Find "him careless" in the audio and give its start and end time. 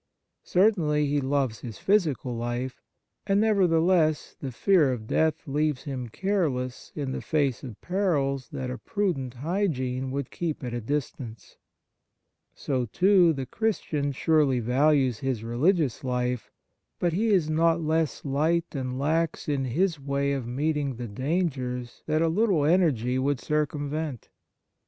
5.83-6.91